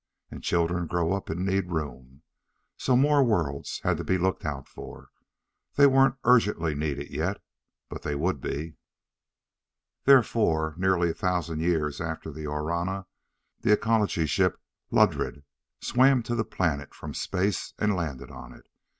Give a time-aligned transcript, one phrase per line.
[0.31, 2.23] And children grow up and need room.
[2.75, 5.11] So more worlds had to be looked out for.
[5.75, 7.39] They weren't urgently needed yet,
[7.87, 8.77] but they would be.
[10.05, 13.05] Therefore, nearly a thousand years after the Orana,
[13.59, 14.59] the Ecology Ship
[14.91, 15.43] Ludred
[15.81, 18.65] swam to the planet from space and landed on it.